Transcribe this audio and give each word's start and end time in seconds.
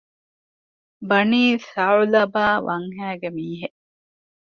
ބަނީ 1.09 1.41
ޘަޢުލަބާ 1.71 2.45
ވަންހައިގެ 2.65 3.29
މީހެއް 3.35 3.77